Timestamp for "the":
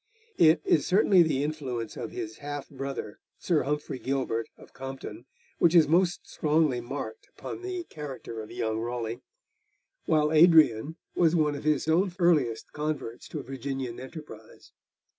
1.21-1.43, 7.61-7.83